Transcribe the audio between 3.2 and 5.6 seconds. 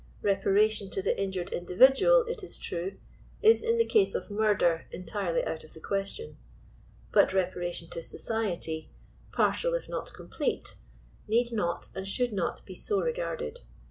is in the case of murder entirely